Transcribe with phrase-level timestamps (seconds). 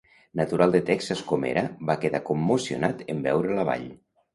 [0.39, 3.91] Natural de Texas com era, va quedar commocionat en veure la vall.